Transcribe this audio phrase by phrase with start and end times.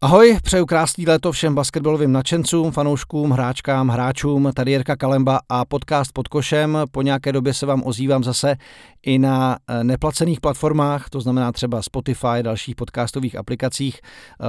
[0.00, 4.50] Ahoj, přeju krásný léto všem basketbalovým nadšencům, fanouškům, hráčkám, hráčům.
[4.54, 6.78] Tady Jirka Kalemba a podcast pod košem.
[6.90, 8.56] Po nějaké době se vám ozývám zase
[9.02, 14.00] i na eh, neplacených platformách, to znamená třeba Spotify, dalších podcastových aplikacích.
[14.40, 14.44] Eh,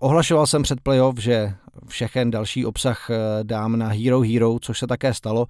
[0.00, 1.54] ohlašoval jsem před playoff, že
[1.88, 5.46] všechen další obsah eh, dám na Hero Hero, což se také stalo,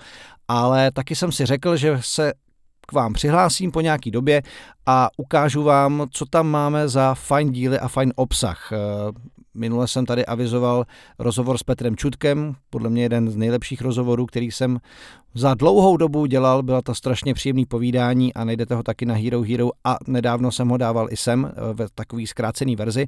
[0.49, 2.33] ale taky jsem si řekl, že se
[2.87, 4.43] k vám přihlásím po nějaký době
[4.87, 8.73] a ukážu vám, co tam máme za fajn díly a fajn obsah.
[9.55, 10.85] Minule jsem tady avizoval
[11.19, 14.79] rozhovor s Petrem Čutkem, podle mě jeden z nejlepších rozhovorů, který jsem
[15.35, 19.43] za dlouhou dobu dělal, byla to strašně příjemný povídání a najdete ho taky na Hero
[19.43, 23.07] Hero a nedávno jsem ho dával i sem eh, ve takový zkrácený verzi.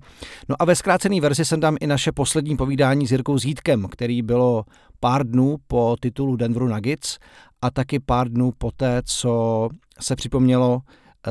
[0.49, 4.23] No a ve zkrácený verzi jsem tam i naše poslední povídání s Jirkou Zítkem, který
[4.23, 4.65] bylo
[5.01, 7.19] pár dnů po titulu Denveru Nuggets
[7.63, 9.69] a taky pár dnů poté, co
[10.01, 10.81] se připomnělo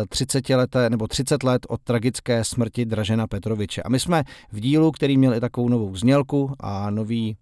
[0.09, 3.84] 30 leté nebo 30 let od tragické smrti Dražena Petroviče.
[3.84, 7.38] A my jsme v dílu, který měl i takovou novou znělku a nový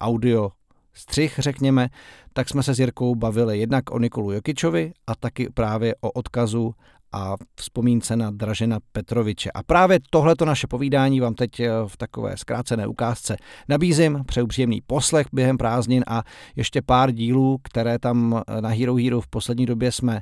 [0.00, 0.50] audio
[0.94, 1.88] střih, řekněme,
[2.32, 6.74] tak jsme se s Jirkou bavili jednak o Nikolu Jokičovi a taky právě o odkazu
[7.12, 9.50] a vzpomínce na Dražena Petroviče.
[9.54, 13.36] A právě tohleto naše povídání vám teď eh, v takové zkrácené ukázce
[13.68, 14.24] nabízím.
[14.26, 16.22] Přeju příjemný poslech během prázdnin a
[16.56, 20.20] ještě pár dílů, které tam eh, na Hero Hero v poslední době jsme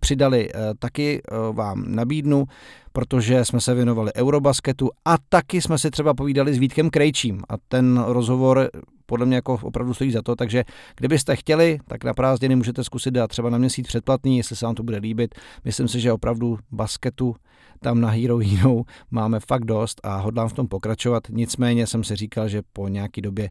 [0.00, 2.44] přidali, eh, taky eh, vám nabídnu,
[2.92, 7.54] protože jsme se věnovali Eurobasketu a taky jsme si třeba povídali s Vítkem Krejčím a
[7.68, 8.70] ten rozhovor
[9.06, 10.64] podle mě jako opravdu stojí za to, takže
[10.96, 14.74] kdybyste chtěli, tak na prázdniny můžete zkusit dát třeba na měsíc předplatný, jestli se vám
[14.74, 15.34] to bude líbit.
[15.64, 17.36] Myslím si, že opravdu basketu
[17.80, 21.22] tam na Hero Hero máme fakt dost a hodlám v tom pokračovat.
[21.30, 23.50] Nicméně jsem si říkal, že po nějaký době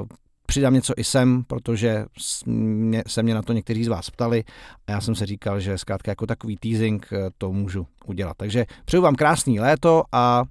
[0.00, 0.06] uh,
[0.46, 2.04] přidám něco i sem, protože
[3.06, 4.44] se mě na to někteří z vás ptali
[4.86, 8.36] a já jsem se říkal, že zkrátka jako takový teasing eh, to můžu udělat.
[8.36, 10.44] Takže přeju vám krásný léto a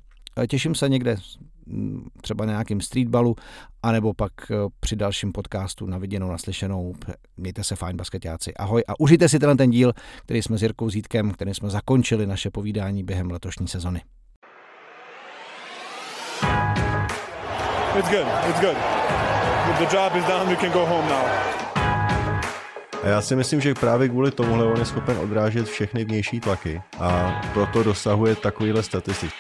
[0.44, 1.18] eh, těším se někde
[1.66, 3.36] mm, třeba na nějakým streetballu,
[3.84, 6.96] anebo pak eh, při dalším podcastu na viděnou, naslyšenou.
[7.38, 8.54] Mějte se fajn, basketáci.
[8.54, 9.94] Ahoj a užijte si tenhle ten díl,
[10.24, 14.02] který jsme s Jirkou Zítkem, který jsme zakončili naše povídání během letošní sezony.
[17.98, 18.28] It's good.
[18.50, 19.25] It's good
[19.80, 21.26] the job is done, we can go home now.
[23.04, 26.82] A já si myslím, že právě kvůli tomuhle on je schopen odrážet všechny vnější tlaky
[27.00, 29.32] a proto dosahuje takovýhle statistik.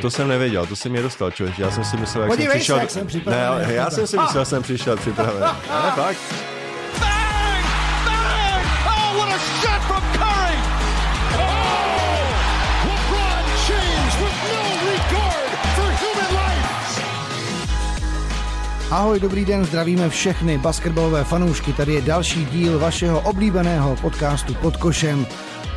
[0.00, 1.58] To jsem nevěděl, to jsem mě dostal, člověk.
[1.58, 2.76] Já jsem si myslel, jak Podívej jsem přišel...
[2.76, 3.66] Se, jak jsem připravený.
[3.66, 5.46] Ne, já jsem si myslel, že jsem přišel připravený.
[5.84, 6.18] Ne, fakt.
[18.90, 21.72] Ahoj, dobrý den, zdravíme všechny basketbalové fanoušky.
[21.72, 25.26] Tady je další díl vašeho oblíbeného podcastu Pod košem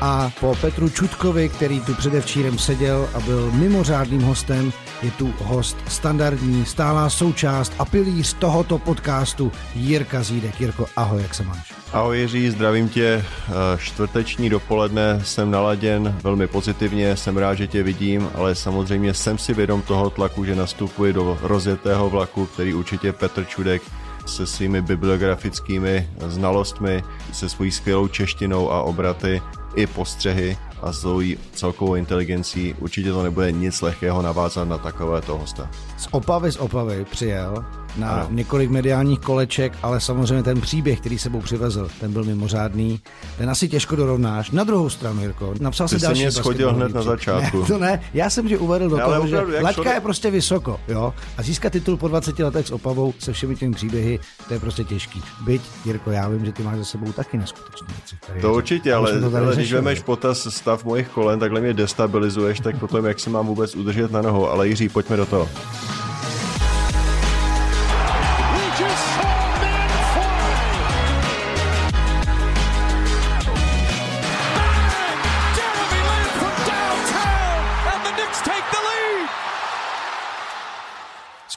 [0.01, 5.77] a po Petru Čutkovi, který tu předevčírem seděl a byl mimořádným hostem, je tu host
[5.87, 10.61] standardní, stálá součást a pilíř tohoto podcastu Jirka Zídek.
[10.61, 11.78] Jirko, ahoj, jak se máš?
[11.93, 13.25] Ahoj Jiří, zdravím tě.
[13.25, 19.37] Eh, čtvrteční dopoledne jsem naladěn velmi pozitivně, jsem rád, že tě vidím, ale samozřejmě jsem
[19.37, 23.81] si vědom toho tlaku, že nastupuji do rozjetého vlaku, který určitě Petr Čudek
[24.25, 29.41] se svými bibliografickými znalostmi, se svojí skvělou češtinou a obraty
[29.75, 35.69] i postřehy a svojí celkovou inteligencí určitě to nebude nic lehkého navázat na takovéto hosta.
[35.97, 37.65] Z Opavy z Opavy přijel
[37.97, 38.27] na ano.
[38.29, 42.99] několik mediálních koleček, ale samozřejmě ten příběh, který sebou přivezl, ten byl mimořádný.
[43.37, 44.51] Ten asi těžko dorovnáš.
[44.51, 47.61] Na druhou stranu, Jirko, napsal Ty si další mě schodil hned na začátku.
[47.61, 50.31] Ne, to ne, já jsem že uvedl do ne, toho, opravdu, že laťka je prostě
[50.31, 54.53] vysoko, jo, a získat titul po 20 letech s Opavou se všemi těmi příběhy, to
[54.53, 55.21] je prostě těžký.
[55.45, 58.41] Byť, Jirko, já vím, že ty máš za sebou taky neskutečné věci.
[58.41, 63.05] To určitě, ale, ale když vemeš potaz stav mojich kolen, takhle mě destabilizuješ, tak potom
[63.05, 64.49] jak se mám vůbec udržet na nohou.
[64.49, 65.49] Ale Jiří, pojďme do toho.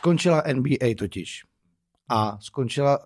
[0.02, 1.44] Skončila NBA totiž.
[2.08, 2.98] A skončila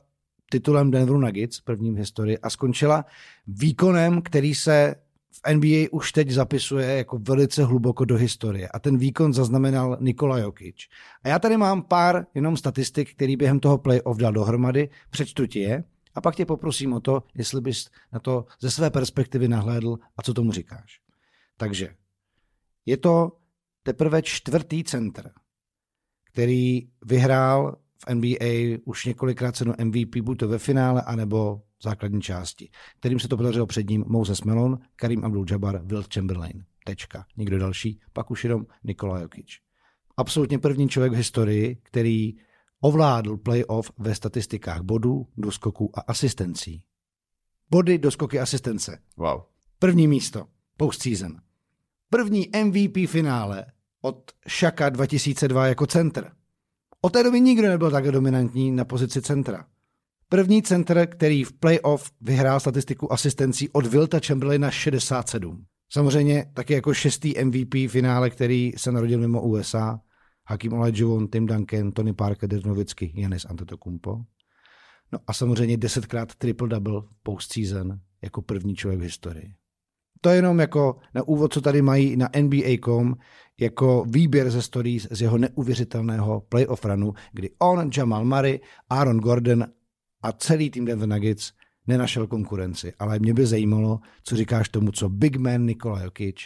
[0.50, 3.04] titulem Denveru Nuggets, prvním v historii, a skončila
[3.46, 4.94] výkonem, který se
[5.32, 8.68] v NBA už teď zapisuje jako velice hluboko do historie.
[8.68, 10.76] A ten výkon zaznamenal Nikola Jokic.
[11.22, 14.88] A já tady mám pár jenom statistik, který během toho playoff dal dohromady.
[15.10, 15.84] Přečtu ti je
[16.14, 20.22] a pak tě poprosím o to, jestli bys na to ze své perspektivy nahlédl a
[20.22, 21.00] co tomu říkáš.
[21.56, 21.94] Takže
[22.86, 23.32] je to
[23.82, 25.30] teprve čtvrtý center,
[26.36, 27.76] který vyhrál
[28.08, 33.20] v NBA už několikrát cenu MVP, buď to ve finále, anebo v základní části, kterým
[33.20, 36.64] se to podařilo před ním Moses Melon, Karim Abdul-Jabbar, Wilt Chamberlain.
[36.84, 37.26] Tečka.
[37.36, 39.46] Nikdo další, pak už jenom Nikola Jokic.
[40.16, 42.34] absolutně první člověk v historii, který
[42.80, 46.82] ovládl playoff ve statistikách bodů, doskoků a asistencí.
[47.70, 48.98] Body, doskoky, asistence.
[49.16, 49.40] Wow.
[49.78, 50.46] První místo,
[50.76, 51.36] postseason.
[52.10, 53.66] První MVP finále
[54.06, 56.32] od Šaka 2002 jako center.
[57.00, 59.66] Od té doby nikdo nebyl tak dominantní na pozici centra.
[60.28, 65.64] První center, který v playoff vyhrál statistiku asistencí od Vilta Chamberlaina 67.
[65.92, 70.00] Samozřejmě taky jako šestý MVP finále, který se narodil mimo USA.
[70.48, 74.20] Hakim Olajuwon, Tim Duncan, Tony Parker, Dirk Nowitzki, Janis Antetokounmpo.
[75.12, 79.54] No a samozřejmě desetkrát triple-double postseason jako první člověk v historii.
[80.20, 83.14] To je jenom jako na úvod, co tady mají na NBA.com,
[83.60, 88.60] jako výběr ze stories z jeho neuvěřitelného playoff runu, kdy on, Jamal Murray,
[88.90, 89.64] Aaron Gordon
[90.22, 91.52] a celý tým Denver Nuggets
[91.86, 92.92] nenašel konkurenci.
[92.98, 96.36] Ale mě by zajímalo, co říkáš tomu, co Big Man Nikola Jokic,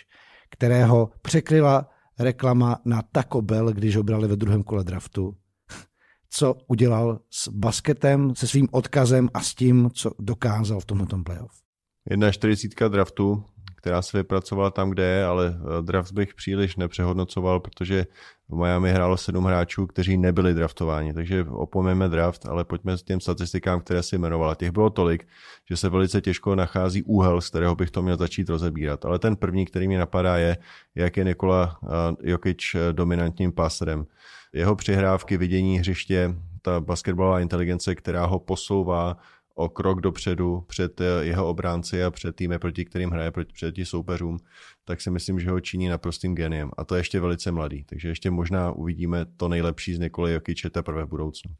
[0.50, 1.88] kterého překryla
[2.18, 5.36] reklama na Taco Bell, když ho brali ve druhém kole draftu,
[6.30, 11.69] co udělal s basketem, se svým odkazem a s tím, co dokázal v tomto playoff.
[12.10, 13.44] Jedna 40 draftu,
[13.76, 18.06] která se vypracovala tam, kde je, ale eh, draft bych příliš nepřehodnocoval, protože
[18.48, 23.20] v Miami hrálo sedm hráčů, kteří nebyli draftováni, takže opomeme draft, ale pojďme s těm
[23.20, 24.54] statistikám, které si jmenovala.
[24.54, 25.28] Těch bylo tolik,
[25.70, 29.04] že se velice těžko nachází úhel, z kterého bych to měl začít rozebírat.
[29.04, 30.56] Ale ten první, který mi napadá, je,
[30.94, 34.06] jak je Nikola eh, Jokic eh, dominantním páserem.
[34.52, 39.16] Jeho přihrávky, vidění hřiště, ta basketbalová inteligence, která ho posouvá
[39.60, 43.84] o krok dopředu před eh, jeho obránci a před týmy, proti kterým hraje, proti, proti
[43.84, 44.38] soupeřům,
[44.84, 46.70] tak si myslím, že ho činí naprostým geniem.
[46.76, 50.70] A to je ještě velice mladý, takže ještě možná uvidíme to nejlepší z Nikoly Jokiče
[50.70, 51.54] teprve v budoucnu.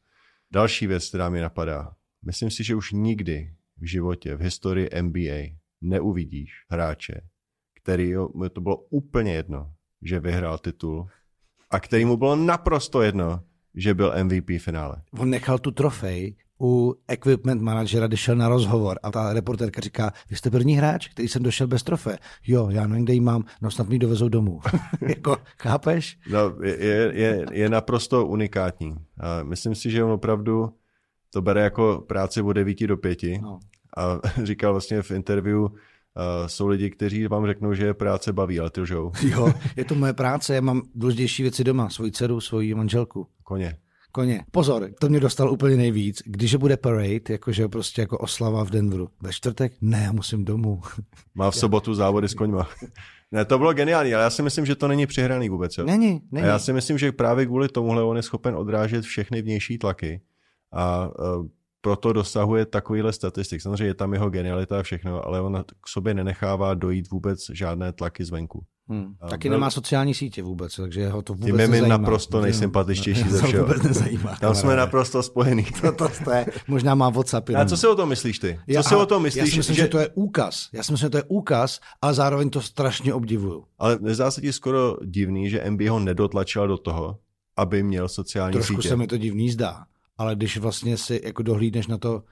[0.51, 1.93] Další věc, která mi napadá.
[2.23, 7.21] Myslím si, že už nikdy v životě, v historii NBA neuvidíš hráče,
[7.83, 11.07] který mu to bylo úplně jedno, že vyhrál titul
[11.71, 13.45] a který mu bylo naprosto jedno,
[13.81, 14.97] že byl MVP finále.
[15.19, 20.13] On nechal tu trofej u equipment managera, když šel na rozhovor a ta reportérka říká,
[20.31, 22.19] vy jste první hráč, který jsem došel bez trofé.
[22.47, 24.61] Jo, já nevím, kde ji mám, no snad mi dovezou domů.
[25.09, 26.19] jako, chápeš?
[26.31, 28.97] No, je, je, je naprosto unikátní.
[29.21, 30.73] A myslím si, že on opravdu
[31.31, 33.19] to bere jako práci od 9 do 5.
[33.43, 33.61] No.
[33.97, 35.67] A říkal vlastně v interview,
[36.17, 39.13] Uh, jsou lidi, kteří vám řeknou, že je práce baví, ale ty lžou.
[39.23, 43.27] Jo, je to moje práce, já mám důležitější věci doma, svoji dceru, svoji manželku.
[43.43, 43.77] Koně
[44.13, 44.45] koně.
[44.51, 46.23] Pozor, to mě dostal úplně nejvíc.
[46.27, 49.09] Když bude parade, jakože prostě jako oslava v Denveru.
[49.23, 49.73] Ve čtvrtek?
[49.81, 50.81] Ne, já musím domů.
[51.35, 52.69] Má v sobotu závody s koňma.
[53.33, 55.79] Ne, to bylo geniální, ale já si myslím, že to není přehraný vůbec.
[55.79, 55.85] Jo?
[55.85, 56.47] Není, není.
[56.47, 60.21] A já si myslím, že právě kvůli tomuhle on je schopen odrážet všechny vnější tlaky
[60.73, 61.47] a uh,
[61.81, 63.63] proto dosahuje takovýhle statistik.
[63.63, 67.93] Samozřejmě je tam jeho genialita a všechno, ale on k sobě nenechává dojít vůbec žádné
[67.93, 68.65] tlaky zvenku.
[68.89, 69.15] Hmm.
[69.31, 69.59] Taky byl...
[69.59, 73.67] nemá sociální sítě vůbec, takže ho to vůbec Tím je mi naprosto nejsympatičtější ze všeho.
[73.67, 74.37] vůbec nezajímá.
[74.41, 75.65] Tam jsme naprosto spojení.
[75.81, 77.51] to, to jste, možná má WhatsApp.
[77.51, 78.55] A co si o tom myslíš ty?
[78.67, 79.45] Co já, si o tom myslíš?
[79.45, 79.83] Já si myslím, že...
[79.83, 80.69] že to je úkaz.
[80.73, 83.65] Já si myslím, že to je úkaz, ale zároveň to strašně obdivuju.
[83.79, 87.19] Ale nezdá se ti skoro divný, že MB ho nedotlačila do toho,
[87.57, 88.77] aby měl sociální Trošku sítě?
[88.77, 89.85] Trošku se mi to divný zdá
[90.21, 92.23] ale když vlastně si jako dohlídneš na to,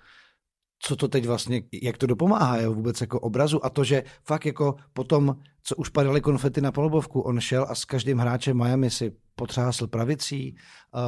[0.83, 4.47] co to teď vlastně, jak to dopomáhá je vůbec jako obrazu a to, že fakt
[4.47, 8.91] jako potom, co už padaly konfety na polobovku, on šel a s každým hráčem Miami
[8.91, 10.57] si potřásl pravicí,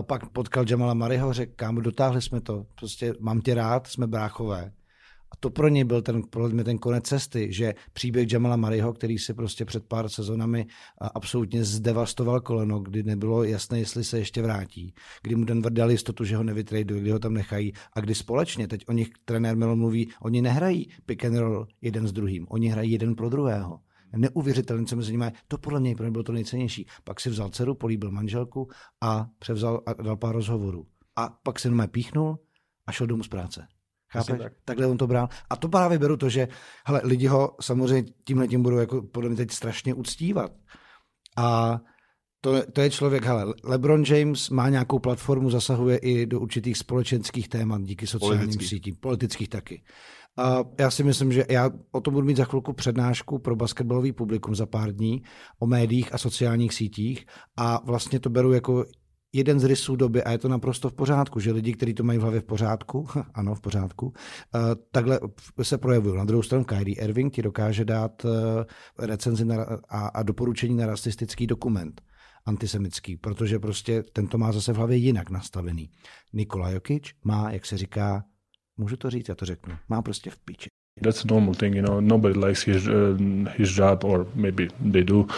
[0.03, 4.73] pak potkal Jamala Mariho, řekl, kámo, dotáhli jsme to, prostě mám tě rád, jsme bráchové.
[5.33, 8.93] A to pro něj byl ten, pro mě ten konec cesty, že příběh Jamala Mariho,
[8.93, 10.67] který si prostě před pár sezonami
[11.15, 16.25] absolutně zdevastoval koleno, kdy nebylo jasné, jestli se ještě vrátí, kdy mu Denver dal jistotu,
[16.25, 19.77] že ho nevytraduje, kdy ho tam nechají a kdy společně, teď o nich trenér Melo
[19.77, 23.81] mluví, oni nehrají pick and roll jeden s druhým, oni hrají jeden pro druhého.
[24.17, 25.33] Neuvěřitelné, co mezi nimi je.
[25.49, 26.87] To podle mě pro mě bylo to nejcennější.
[27.05, 28.69] Pak si vzal dceru, políbil manželku
[29.01, 30.87] a převzal a dal pár rozhovorů.
[31.17, 32.39] A pak se jenom píchnul
[32.87, 33.67] a šel domů z práce.
[34.13, 34.39] Chápeš?
[34.39, 34.53] Tak.
[34.65, 35.29] Takhle on to bral.
[35.51, 36.49] A to právě beru to, že
[36.87, 40.53] hele, lidi ho samozřejmě tímhle tím budou jako podle mě teď strašně uctívat.
[41.37, 41.81] A
[42.41, 47.49] to, to je člověk, hele, LeBron James má nějakou platformu, zasahuje i do určitých společenských
[47.49, 48.69] témat díky sociálním politických.
[48.69, 49.83] sítím, politických taky.
[50.39, 54.13] A já si myslím, že já o tom budu mít za chvilku přednášku pro basketbalový
[54.13, 55.23] publikum za pár dní
[55.59, 57.27] o médiích a sociálních sítích
[57.57, 58.85] a vlastně to beru jako
[59.33, 62.19] jeden z rysů doby a je to naprosto v pořádku, že lidi, kteří to mají
[62.19, 64.13] v hlavě v pořádku, ano, v pořádku, uh,
[64.91, 65.21] takhle
[65.63, 66.17] se projevují.
[66.17, 68.31] Na druhou stranu Kyrie Irving ti dokáže dát uh,
[68.99, 72.03] recenzi na, a, a doporučení na rasistický dokument
[72.47, 75.91] antisemický, protože prostě tento má zase v hlavě jinak nastavený.
[76.33, 78.25] Nikola Jokic má, jak se říká,
[78.77, 80.71] můžu to říct, já to řeknu, má prostě v piči.
[80.97, 82.01] That's a normal thing, you know.
[82.01, 83.17] Nobody likes his uh,
[83.57, 85.29] his job, or maybe they do.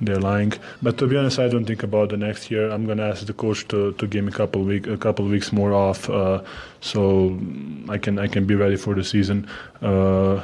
[0.00, 0.52] They're lying.
[0.82, 2.70] But to be honest, I don't think about the next year.
[2.70, 5.52] I'm gonna ask the coach to, to give me a couple week a couple weeks
[5.52, 6.42] more off, uh,
[6.80, 7.36] so
[7.88, 9.48] I can I can be ready for the season.
[9.82, 10.40] Uh,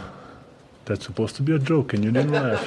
[0.84, 2.62] that's supposed to be a joke, and you didn't laugh.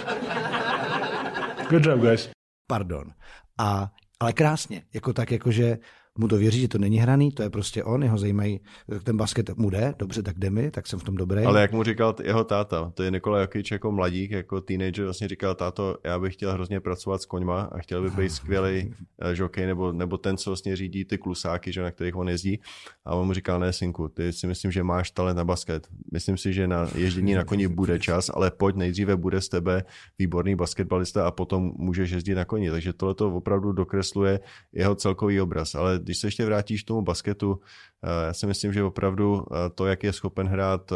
[1.69, 2.29] Good job, guys.
[2.67, 3.13] Pardon.
[3.57, 5.77] A, ale krásně, jako tak, jakože
[6.19, 8.59] mu to věří, že to není hraný, to je prostě on, jeho zajímají,
[9.03, 11.43] ten basket mu jde, dobře, tak jde mi, tak jsem v tom dobrý.
[11.43, 15.27] Ale jak mu říkal jeho táta, to je Nikola Jokic jako mladík, jako teenager, vlastně
[15.27, 19.35] říkal, táto, já bych chtěl hrozně pracovat s koňma a chtěl by být skvělý eh,
[19.35, 22.59] žokej, nebo, nebo ten, co vlastně řídí ty klusáky, že, na kterých on jezdí.
[23.05, 25.87] A on mu říkal, ne, synku, ty si myslím, že máš talent na basket.
[26.11, 29.83] Myslím si, že na ježdění na koni bude čas, ale pojď, nejdříve bude z tebe
[30.19, 32.69] výborný basketbalista a potom můžeš jezdit na koni.
[32.69, 34.39] Takže tohle to opravdu dokresluje
[34.73, 35.75] jeho celkový obraz.
[35.75, 37.59] Ale když se ještě vrátíš k tomu basketu,
[38.03, 40.95] eh, já si myslím, že opravdu eh, to, jak je schopen hrát eh,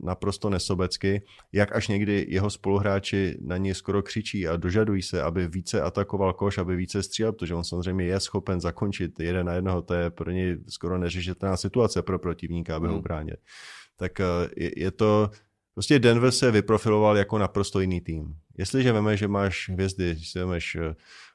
[0.00, 5.48] naprosto nesobecky, jak až někdy jeho spoluhráči na něj skoro křičí a dožadují se, aby
[5.48, 9.82] více atakoval koš, aby více střílel, protože on samozřejmě je schopen zakončit jeden na jednoho,
[9.82, 12.96] to je pro něj skoro neřešitelná situace pro protivníka, aby hmm.
[12.96, 13.36] ho bránil.
[13.96, 14.18] Tak
[14.56, 15.30] je, je to,
[15.74, 18.34] Prostě Denver se vyprofiloval jako naprosto jiný tým.
[18.58, 20.76] Jestliže veme, že máš hvězdy, když si vemeš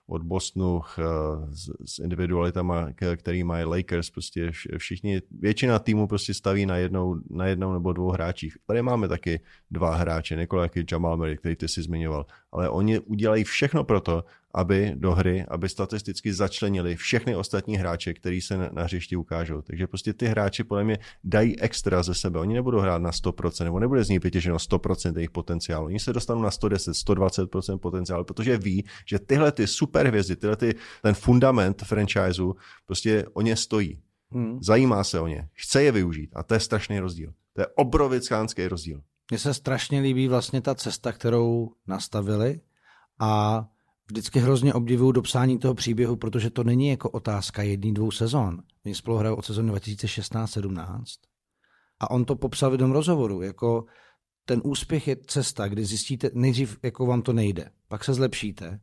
[0.10, 1.04] od Bostonu eh,
[1.52, 7.46] s, s individualitama, který mají Lakers, prostě všichni, většina týmu prostě staví na jednou, na
[7.46, 8.58] jednou nebo dvou hráčích.
[8.66, 13.44] Tady máme taky dva hráče, Nikola Jamal Murray, který ty si zmiňoval, ale oni udělají
[13.44, 14.24] všechno pro to,
[14.54, 19.62] aby do hry, aby statisticky začlenili všechny ostatní hráče, který se na, na hřišti ukážou.
[19.62, 22.40] Takže prostě ty hráči podle mě dají extra ze sebe.
[22.40, 25.86] Oni nebudou hrát na 100%, nebo nebude z nich vytěženo 100% jejich potenciálu.
[25.86, 30.56] Oni se dostanou na 110, 120% potenciálu, protože ví, že tyhle ty super hvězdy, tyhle
[30.56, 34.02] ty, ten fundament franchiseu, prostě o ně stojí.
[34.32, 34.60] Hmm.
[34.62, 37.34] Zajímá se o ně, chce je využít a to je strašný rozdíl.
[37.54, 39.02] To je obrovickánský rozdíl.
[39.32, 42.62] Mně se strašně líbí vlastně ta cesta, kterou nastavili
[43.20, 43.66] a
[44.08, 48.62] vždycky hrozně obdivuju dopsání toho příběhu, protože to není jako otázka jedný, dvou sezon.
[48.86, 51.04] Oni spolu hrajou od sezóny 2016-17
[52.00, 53.86] a on to popsal v jednom rozhovoru, jako
[54.46, 58.80] ten úspěch je cesta, kdy zjistíte, nejdřív jako vám to nejde, pak se zlepšíte,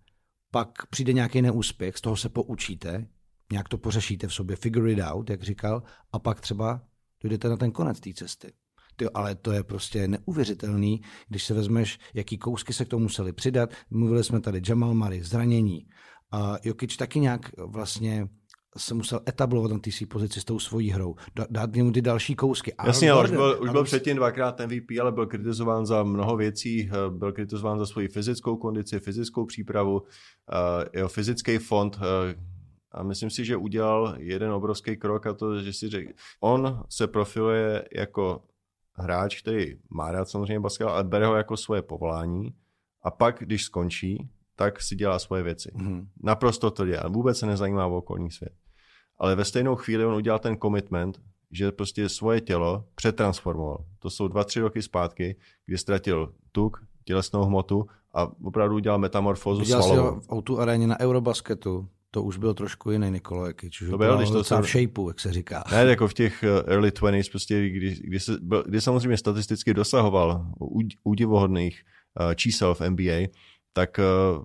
[0.57, 3.09] pak přijde nějaký neúspěch, z toho se poučíte,
[3.53, 5.83] nějak to pořešíte v sobě, figure it out, jak říkal,
[6.13, 6.81] a pak třeba
[7.23, 8.53] dojdete na ten konec té cesty.
[8.97, 13.33] Ty, ale to je prostě neuvěřitelný, když se vezmeš, jaký kousky se k tomu museli
[13.33, 13.71] přidat.
[13.91, 15.87] Mluvili jsme tady Jamal Murray, zranění.
[16.31, 18.29] A Jokic taky nějak vlastně
[18.76, 21.14] se musel etablovat na té své pozici s tou svojí hrou,
[21.50, 22.75] dát mu ty další kousky.
[22.87, 26.90] Jasně, ale už byl, už byl předtím dvakrát MVP, ale byl kritizován za mnoho věcí,
[26.92, 32.35] eh, byl kritizován za svoji fyzickou kondici, fyzickou přípravu, eh, jeho fyzický fond, eh,
[32.92, 37.06] a myslím si, že udělal jeden obrovský krok a to, že si řekl, on se
[37.06, 38.42] profiluje jako
[38.92, 42.54] hráč, který má rád samozřejmě basket, ale bere ho jako svoje povolání
[43.02, 45.73] a pak, když skončí, tak si dělá svoje věci.
[45.75, 46.06] Mm-hmm.
[46.23, 47.09] Naprosto to dělá.
[47.09, 48.52] Vůbec se nezajímá o okolní svět.
[49.18, 51.20] Ale ve stejnou chvíli on udělal ten commitment,
[51.50, 53.85] že prostě svoje tělo přetransformoval.
[53.99, 59.61] To jsou dva, tři roky zpátky, kdy ztratil tuk, tělesnou hmotu a opravdu udělal metamorfózu
[59.61, 60.20] Viděl svalovou.
[60.28, 63.82] ho v o aréně na Eurobasketu, to už byl trošku jiný Nikola Jokic.
[63.82, 64.62] Už to byl, když to se...
[64.62, 65.64] v shapeu, jak se říká.
[65.70, 69.75] Ne, jako v těch eh, early 20s, prostě, kdy, kdy, se, byl, kdy samozřejmě statisticky
[69.75, 70.46] dosahoval
[71.04, 71.82] údivohodných
[72.20, 73.28] uh, čísel v NBA,
[73.73, 74.44] tak uh,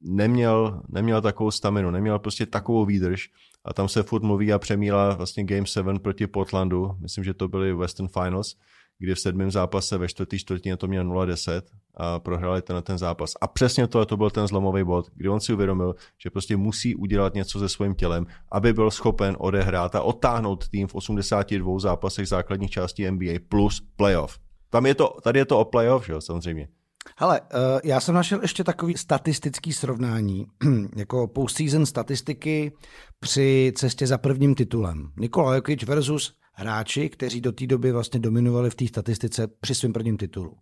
[0.00, 3.30] neměl, neměl takovou staminu, neměl prostě takovou výdrž
[3.64, 7.48] a tam se furt mluví a přemíla vlastně Game 7 proti Portlandu, myslím, že to
[7.48, 8.56] byly Western Finals,
[8.98, 11.62] kdy v sedmém zápase ve čtvrtý čtvrtině to měl 0-10
[11.94, 13.32] a prohráli ten, ten zápas.
[13.40, 16.94] A přesně to, to byl ten zlomový bod, kdy on si uvědomil, že prostě musí
[16.94, 22.28] udělat něco se svým tělem, aby byl schopen odehrát a otáhnout tým v 82 zápasech
[22.28, 24.38] základních částí NBA plus playoff.
[24.70, 26.68] Tam je to, tady je to o playoff, že jo, samozřejmě.
[27.16, 30.46] Hele, eh, já jsem našel ještě takový statistický srovnání,
[30.96, 32.72] jako postseason statistiky
[33.20, 35.12] při cestě za prvním titulem.
[35.16, 39.92] Nikola Jokic versus hráči, kteří do té doby vlastně dominovali v té statistice při svém
[39.92, 40.56] prvním titulu.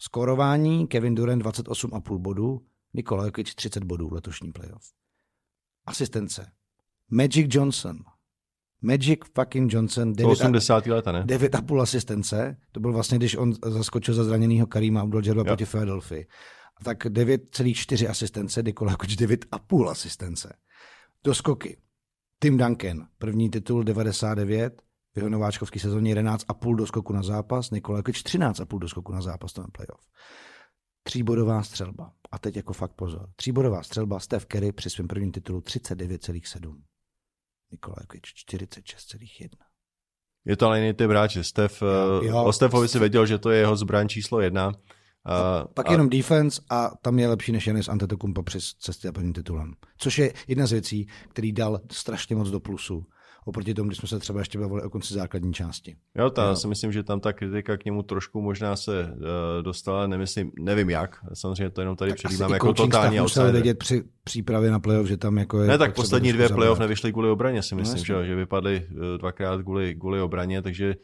[0.00, 2.60] Skorování Kevin Durant 28,5 bodů,
[2.94, 4.82] Nikola Jokic 30 bodů letošní playoff.
[5.86, 6.46] Asistence.
[7.10, 7.98] Magic Johnson.
[8.82, 10.12] Magic fucking Johnson.
[10.12, 10.86] 9 80.
[10.86, 11.22] leta, ne?
[11.22, 12.56] 9,5 asistence.
[12.72, 16.24] To byl vlastně, když on zaskočil za zraněného Karima Abdul-Jabbar proti Philadelphia.
[16.84, 20.56] Tak 9,4 asistence, Nikola Jokic 9,5 asistence.
[21.24, 21.76] Doskoky.
[22.42, 24.82] Tim Duncan, první titul 99,
[25.14, 29.60] v jeho nováčkovské sezóně 11,5 doskoku na zápas, Nikola Jokic 13,5 doskoku na zápas, to
[29.60, 30.06] na playoff.
[31.02, 32.12] Tříbodová střelba.
[32.30, 33.28] A teď jako fakt pozor.
[33.36, 36.74] Tříbodová střelba Steph Curry při svém prvním titulu 39,7.
[37.70, 39.48] Nikola Jokic 46,1.
[40.44, 41.44] Je to ale jiný typ hráče.
[41.44, 42.44] Steph, jo, jo.
[42.44, 44.72] O Stefovi si věděl, že to je jeho zbraň číslo jedna.
[45.24, 45.92] A, pak a...
[45.92, 49.74] jenom defense a tam je lepší než Janis Antetokounmpo přes cesty a prvním titulem.
[49.98, 53.06] Což je jedna z věcí, který dal strašně moc do plusu
[53.48, 55.96] oproti tomu, když jsme se třeba ještě bavili o konci základní části.
[56.18, 59.62] Jo, ta, já si myslím, že tam ta kritika k němu trošku možná se uh,
[59.62, 63.52] dostala, nemyslím, nevím jak, samozřejmě to jenom tady předjímám jako totální outsider.
[63.52, 65.68] vědět při přípravě na playoff, že tam jako je...
[65.68, 68.86] Ne, tak poslední dvě playoff nevyšly kvůli obraně, si no, myslím, no, že, že vypadly
[68.90, 70.94] eh, dvakrát kvůli, kvůli obraně, takže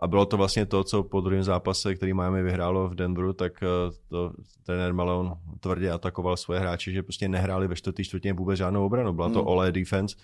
[0.00, 3.62] a bylo to vlastně to, co po druhém zápase, který Miami vyhrálo v Denveru, tak
[3.62, 3.66] eh,
[4.08, 4.32] to,
[4.66, 9.12] trenér Malone tvrdě atakoval svoje hráče, že prostě nehráli ve čtvrtý čtvrtině vůbec žádnou obranu.
[9.12, 9.48] Byla to hmm.
[9.48, 10.16] olé defense,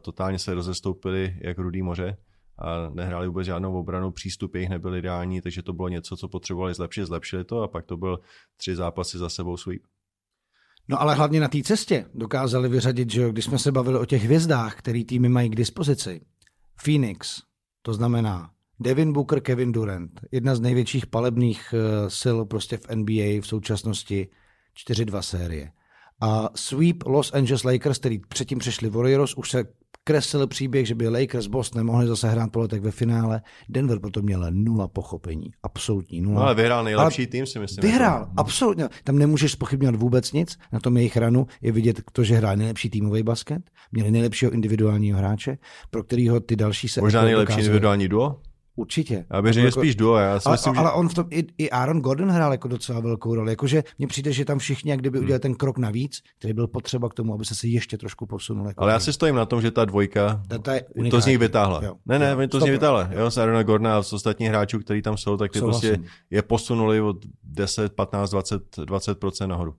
[0.00, 2.16] totálně se rozestoupili jak rudý moře
[2.58, 6.74] a nehráli vůbec žádnou obranu, přístup jejich nebyl ideální, takže to bylo něco, co potřebovali
[6.74, 8.20] zlepšit, zlepšili to a pak to byl
[8.56, 9.82] tři zápasy za sebou sweep.
[10.88, 14.24] No ale hlavně na té cestě dokázali vyřadit, že když jsme se bavili o těch
[14.24, 16.20] hvězdách, který týmy mají k dispozici.
[16.84, 17.42] Phoenix,
[17.82, 23.40] to znamená Devin Booker, Kevin Durant, jedna z největších palebných eh, sil prostě v NBA
[23.40, 24.28] v současnosti,
[24.88, 25.70] 4-2 série.
[26.20, 29.64] A sweep Los Angeles Lakers, který předtím přešli Warriors, už se
[30.04, 33.42] kreslil příběh, že by Lakers Boston mohli zase hrát po letech ve finále.
[33.68, 35.50] Denver potom měl nula pochopení.
[35.62, 36.40] Absolutní nula.
[36.40, 37.82] No ale vyhrál nejlepší ale tým, si myslím.
[37.82, 38.32] Vyhrál, jako.
[38.36, 38.88] absolutně.
[39.04, 40.58] Tam nemůžeš spochybňovat vůbec nic.
[40.72, 45.18] Na tom jejich ranu je vidět to, že hrál nejlepší týmový basket, měli nejlepšího individuálního
[45.18, 45.58] hráče,
[45.90, 47.00] pro kterého ty další se...
[47.00, 47.66] Možná nejlepší dokázali.
[47.66, 48.40] individuální duo?
[48.80, 49.26] Určitě.
[49.30, 50.16] Já bych řekl jako, spíš duo.
[50.16, 50.92] Já si ale, myslím, ale, že...
[50.92, 53.52] on v tom, i, i Aaron Gordon hrál jako docela velkou roli.
[53.52, 55.24] Jakože mně přijde, že tam všichni, jak kdyby hmm.
[55.24, 58.66] udělali ten krok navíc, který byl potřeba k tomu, aby se si ještě trošku posunul.
[58.66, 61.26] Jako ale já si stojím na tom, že ta dvojka ta, ta je to z
[61.26, 61.80] nich vytáhla.
[61.84, 61.94] Jo.
[62.06, 62.48] Ne, ne, jo.
[62.48, 63.08] to z nich vytáhla.
[63.12, 65.98] Jo, z Aarona Gordona a z ostatních hráčů, kteří tam jsou, tak ty prostě
[66.30, 69.74] je posunuli od 10, 15, 20, 20% nahoru.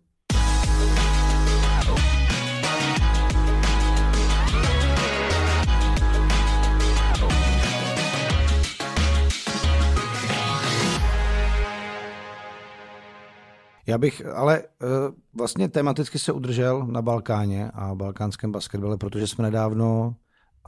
[13.91, 14.87] Já bych ale uh,
[15.33, 20.15] vlastně tematicky se udržel na Balkáně a balkánském basketbale, protože jsme nedávno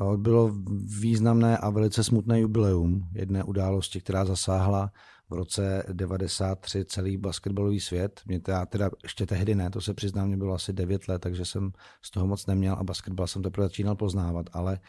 [0.01, 0.51] uh, bylo
[0.99, 4.91] významné a velice smutné jubileum jedné události, která zasáhla
[5.29, 8.21] v roce 93 celý basketbalový svět.
[8.25, 11.45] Mě teda, teda ještě tehdy ne, to se přiznám, mě bylo asi 9 let, takže
[11.45, 11.71] jsem
[12.01, 14.79] z toho moc neměl a basketbal jsem teprve začínal poznávat, ale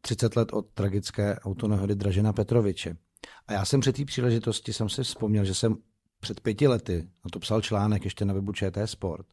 [0.00, 2.96] 30 let od tragické autonehody Dražena Petroviče.
[3.46, 5.76] A já jsem při té příležitosti jsem si vzpomněl, že jsem
[6.20, 9.26] před pěti lety, na to psal článek ještě na webu ČT Sport.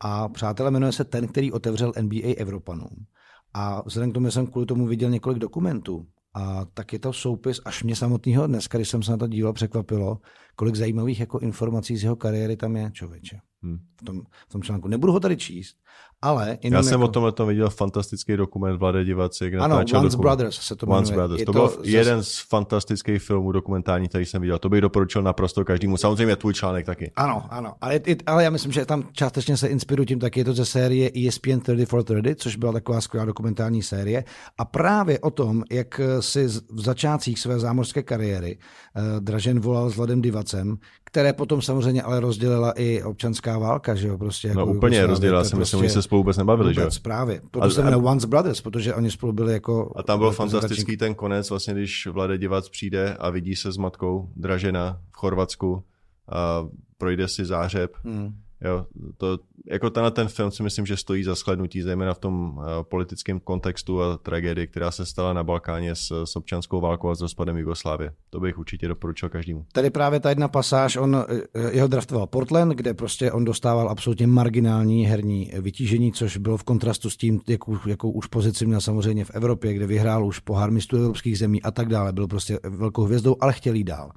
[0.00, 3.06] A přátelé jmenuje se ten, který otevřel NBA Evropanům.
[3.54, 7.60] A vzhledem k tomu, jsem kvůli tomu viděl několik dokumentů, a tak je to soupis
[7.64, 10.18] až mě samotného dneska, když jsem se na to díval, překvapilo,
[10.56, 13.40] kolik zajímavých jako informací z jeho kariéry tam je, člověče.
[13.62, 13.78] Hmm.
[14.00, 14.88] V, tom, v tom článku.
[14.88, 15.76] Nebudu ho tady číst,
[16.22, 16.58] ale...
[16.62, 17.04] Já jsem jako...
[17.04, 20.16] o tomhle tom viděl fantastický dokument Vlade Divaci, jak ano, Once dokument.
[20.16, 21.40] Brothers se to Once Brothers.
[21.40, 21.90] Je to, to byl zase...
[21.90, 24.58] jeden z fantastických filmů dokumentárních, který jsem viděl.
[24.58, 25.96] To bych doporučil naprosto každému.
[25.96, 27.12] Samozřejmě tvůj článek taky.
[27.16, 27.74] Ano, ano.
[27.80, 30.40] Ale, ale já myslím, že tam částečně se inspiruji tím taky.
[30.40, 34.24] Je to ze série ESPN 3430, což byla taková skvělá dokumentární série.
[34.58, 39.96] A právě o tom, jak si v začátcích své zámořské kariéry uh, Dražen volal s
[39.96, 40.76] Vladem Divacem,
[41.12, 44.48] které potom samozřejmě ale rozdělila i občanská válka, že jo, prostě.
[44.48, 46.90] Jako no úplně rozdělila, si myslím, prostě, se spolu vůbec nebavili, že jo.
[47.02, 49.92] Právě, proto se jmenuje Once Brothers, protože oni spolu byli jako...
[49.96, 53.76] A tam byl fantastický ten konec, vlastně, když Vlade Divac přijde a vidí se s
[53.76, 55.84] matkou Dražena v Chorvatsku
[56.28, 57.92] a projde si zářeb.
[58.04, 58.34] Hmm.
[58.64, 62.56] Jo, to, jako tenhle ten film si myslím, že stojí za shlednutí, zejména v tom
[62.56, 67.14] uh, politickém kontextu a tragédii, která se stala na Balkáně s, s občanskou válkou a
[67.14, 68.12] s rozpadem Jugoslávie.
[68.30, 69.66] To bych určitě doporučil každému.
[69.72, 71.16] Tady právě ta jedna pasáž, on
[71.54, 76.64] eh, jeho draftoval Portland, kde prostě on dostával absolutně marginální herní vytížení, což bylo v
[76.64, 80.70] kontrastu s tím, jakou, jakou už pozici měl samozřejmě v Evropě, kde vyhrál už pohár
[80.70, 82.12] mistrů evropských zemí a tak dále.
[82.12, 84.10] Byl prostě velkou hvězdou, ale chtěl jít dál.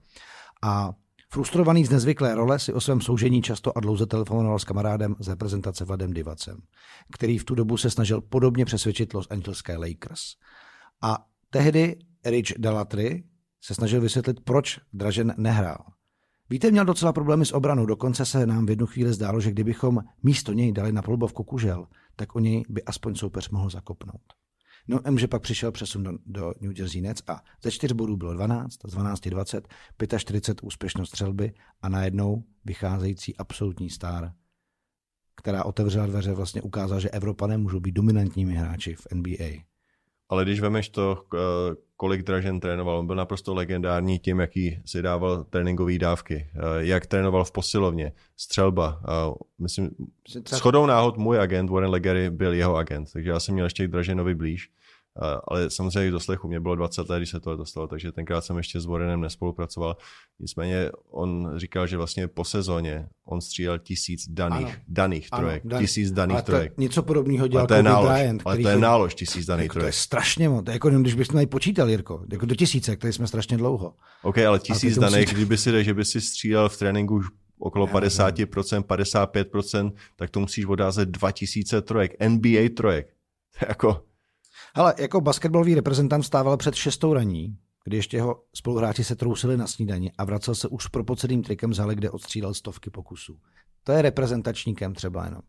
[0.63, 0.93] A
[1.35, 5.27] Frustrovaný z nezvyklé role si o svém soužení často a dlouze telefonoval s kamarádem z
[5.27, 6.57] reprezentace Vladem Divacem,
[7.11, 10.21] který v tu dobu se snažil podobně přesvědčit Los Angeleské Lakers.
[11.01, 11.95] A tehdy
[12.25, 13.23] Rich Dalatry
[13.61, 15.85] se snažil vysvětlit, proč Dražen nehrál.
[16.49, 19.99] Víte, měl docela problémy s obranou, dokonce se nám v jednu chvíli zdálo, že kdybychom
[20.23, 24.44] místo něj dali na polubovku kužel, tak o něj by aspoň soupeř mohl zakopnout.
[24.87, 28.33] No, že pak přišel přesun do, do New Jersey Nets a ze čtyř bodů bylo
[28.33, 29.67] 12, z 12 20,
[30.17, 34.33] 45 úspěšnost střelby a najednou vycházející absolutní star,
[35.35, 39.49] která otevřela dveře, vlastně ukázala, že Evropané můžou být dominantními hráči v NBA.
[40.29, 41.25] Ale když vemeš to,
[41.97, 47.45] kolik Dražen trénoval, on byl naprosto legendární tím, jaký si dával tréninkové dávky, jak trénoval
[47.45, 49.01] v posilovně, střelba.
[49.59, 49.89] Myslím,
[50.47, 53.87] s chodou náhod můj agent Warren Legery byl jeho agent, takže já jsem měl ještě
[53.87, 54.71] k Draženovi blíž.
[55.47, 58.57] Ale samozřejmě do slechu mě bylo 20 let, když se to dostalo, takže tenkrát jsem
[58.57, 59.97] ještě s Warrenem nespolupracoval.
[60.39, 64.75] Nicméně on říkal, že vlastně po sezóně on střílel tisíc daných, ano.
[64.87, 65.61] daných ano, trojek.
[65.65, 65.83] Daný.
[65.83, 66.77] Tisíc daných ale trojek.
[66.77, 69.83] Něco podobného dělal to je nálož, Bryant, ale to je nálož tisíc daných jako trojek.
[69.83, 70.65] To je strašně moc.
[70.69, 73.93] Jako když bychom tady počítal, Jirko, jako do tisíce, tady jsme strašně dlouho.
[74.23, 75.35] OK, ale tisíc daných, musí...
[75.35, 77.25] kdyby si že by si střílel v tréninku už
[77.59, 83.07] okolo 50%, 55%, tak to musíš odázet 2000 trojek, NBA trojek.
[83.67, 84.03] jako...
[84.75, 89.67] Ale jako basketbalový reprezentant stával před šestou raní, kdy ještě jeho spoluhráči se trousili na
[89.67, 93.37] snídani a vracel se už propoceným trikem z hale, kde odstřílel stovky pokusů.
[93.83, 95.41] To je reprezentačníkem třeba jenom.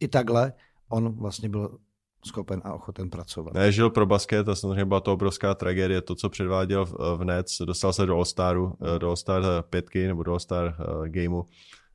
[0.00, 0.52] I takhle
[0.88, 1.78] on vlastně byl
[2.26, 3.54] schopen a ochoten pracovat.
[3.54, 6.02] Ne, žil pro basket a samozřejmě byla to obrovská tragédie.
[6.02, 10.22] To, co předváděl v, v Nets, dostal se do All-Staru, eh, do All-Star pětky nebo
[10.22, 11.42] do All-Star uh, gameu.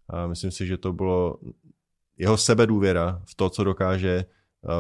[0.10, 1.40] A myslím si, že to bylo
[2.18, 4.26] jeho sebedůvěra v to, co dokáže,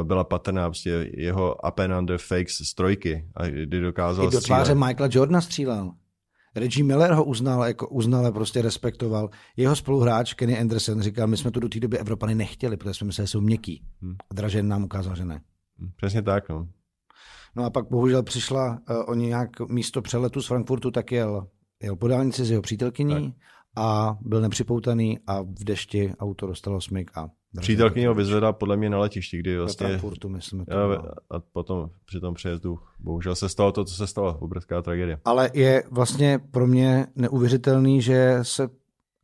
[0.03, 0.69] byla patrná.
[0.69, 3.27] Prostě jeho up and under fakes z trojky.
[3.35, 5.91] A kdy dokázal I do tváře Michaela Jordana střílel.
[6.55, 9.29] Reggie Miller ho uznal, jako uznal a prostě respektoval.
[9.57, 13.07] Jeho spoluhráč Kenny Anderson říkal, my jsme tu do té doby Evropany nechtěli, protože jsme
[13.07, 13.83] mysleli, že jsou měkký.
[14.01, 14.15] Hmm.
[14.31, 15.41] A Dražen nám ukázal, že ne.
[15.79, 16.67] Hmm, přesně tak, no.
[17.55, 21.47] No a pak bohužel přišla uh, o nějak místo přeletu z Frankfurtu, tak jel,
[21.83, 23.41] jel po dálnici s jeho přítelkyní tak.
[23.77, 27.29] A byl nepřipoutaný a v dešti auto dostalo smyk a
[27.61, 29.87] Přítelkyně ho vyzvedla podle mě na letišti, kdy vlastně...
[29.87, 30.65] Frankfurtu, myslím.
[30.65, 30.77] To
[31.29, 35.19] a potom při tom přejezdu bohužel se stalo to, co se stalo, obrovská tragédie.
[35.25, 38.67] Ale je vlastně pro mě neuvěřitelný, že se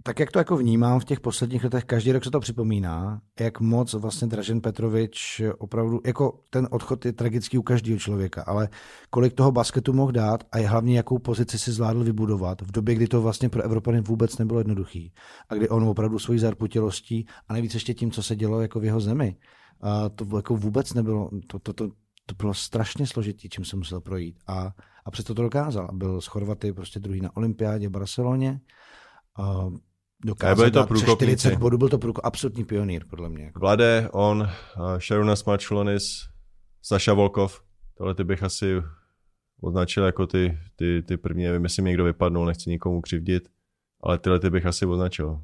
[0.04, 3.60] tak jak to jako vnímám v těch posledních letech, každý rok se to připomíná, jak
[3.60, 8.70] moc vlastně Dražen Petrovič opravdu, jako ten odchod je tragický u každého člověka, ale
[9.10, 12.96] kolik toho basketu mohl dát a je hlavně jakou pozici si zvládl vybudovat v době,
[12.96, 15.14] kdy to vlastně pro Evropany vůbec nebylo jednoduchý
[15.50, 18.86] a kdy on opravdu svojí zarputilostí a nejvíc ještě tím, co se dělo jako v
[18.86, 19.36] jeho zemi,
[19.82, 21.88] a to jako vůbec nebylo, to, to, to,
[22.26, 24.72] to bylo strašně složitý, čím se musel projít a,
[25.06, 25.90] a přesto to dokázal.
[25.94, 28.60] Byl z Chorvaty prostě druhý na olympiádě v Barceloně,
[30.26, 33.44] dokázal byli to 40 bodů, byl to průko, absolutní pionýr, podle mě.
[33.44, 33.60] Jako.
[33.60, 34.50] Vlade, on,
[35.00, 36.28] Sharunas Mačulonis,
[36.82, 37.62] Saša Volkov,
[37.98, 38.82] tohle ty bych asi
[39.62, 43.50] označil jako ty, ty, ty první, nevím, jestli mi někdo vypadnul, nechci nikomu křivdit,
[44.04, 45.42] ale tyhle ty bych asi označil.